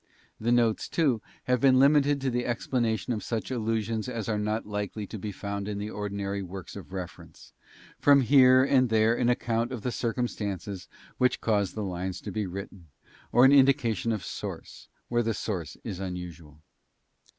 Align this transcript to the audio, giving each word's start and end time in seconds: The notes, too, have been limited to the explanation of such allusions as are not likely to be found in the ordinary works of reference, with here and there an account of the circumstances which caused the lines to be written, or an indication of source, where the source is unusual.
The 0.39 0.51
notes, 0.51 0.89
too, 0.89 1.21
have 1.43 1.61
been 1.61 1.77
limited 1.77 2.19
to 2.21 2.31
the 2.31 2.43
explanation 2.47 3.13
of 3.13 3.23
such 3.23 3.51
allusions 3.51 4.09
as 4.09 4.27
are 4.27 4.39
not 4.39 4.65
likely 4.65 5.05
to 5.05 5.19
be 5.19 5.31
found 5.31 5.67
in 5.67 5.77
the 5.77 5.91
ordinary 5.91 6.41
works 6.41 6.75
of 6.75 6.91
reference, 6.91 7.53
with 8.03 8.23
here 8.23 8.63
and 8.63 8.89
there 8.89 9.13
an 9.13 9.29
account 9.29 9.71
of 9.71 9.83
the 9.83 9.91
circumstances 9.91 10.87
which 11.19 11.39
caused 11.39 11.75
the 11.75 11.83
lines 11.83 12.19
to 12.21 12.31
be 12.31 12.47
written, 12.47 12.87
or 13.31 13.45
an 13.45 13.51
indication 13.51 14.11
of 14.11 14.25
source, 14.25 14.87
where 15.07 15.21
the 15.21 15.35
source 15.35 15.77
is 15.83 15.99
unusual. 15.99 16.61